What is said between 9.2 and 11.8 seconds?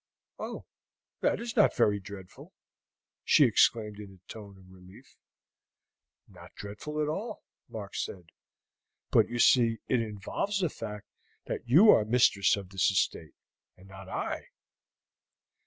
you see it involves the fact that